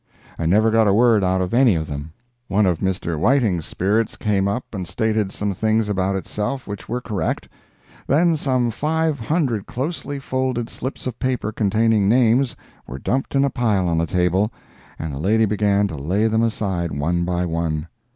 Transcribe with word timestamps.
I 0.39 0.47
never 0.47 0.71
got 0.71 0.87
a 0.87 0.95
word 0.95 1.23
out 1.23 1.41
of 1.41 1.53
any 1.53 1.75
of 1.75 1.85
them. 1.85 2.11
One 2.47 2.65
of 2.65 2.79
Mr. 2.79 3.19
Whiting's 3.19 3.67
spirits 3.67 4.15
came 4.15 4.47
up 4.47 4.65
and 4.73 4.87
stated 4.87 5.31
some 5.31 5.53
things 5.53 5.89
about 5.89 6.15
itself 6.15 6.65
which 6.65 6.89
were 6.89 7.01
correct. 7.01 7.47
Then 8.07 8.35
some 8.35 8.71
five 8.71 9.19
hundred 9.19 9.67
closely 9.67 10.17
folded 10.17 10.71
slips 10.71 11.05
of 11.05 11.19
paper 11.19 11.51
containing 11.51 12.09
names, 12.09 12.55
were 12.87 12.97
dumped 12.97 13.35
in 13.35 13.45
a 13.45 13.51
pile 13.51 13.87
on 13.87 13.99
the 13.99 14.07
table, 14.07 14.51
and 14.97 15.13
the 15.13 15.19
lady 15.19 15.45
began 15.45 15.87
to 15.89 15.95
lay 15.95 16.25
them 16.25 16.41
aside 16.41 16.91
one 16.91 17.23
by 17.23 17.45
one. 17.45 17.87